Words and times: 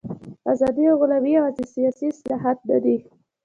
ازادي 0.51 0.83
او 0.89 0.95
غلامي 1.01 1.31
یوازې 1.37 1.63
سیاسي 1.73 2.05
اصطلاحات 2.11 2.57
نه 2.69 2.77
دي. 2.83 2.97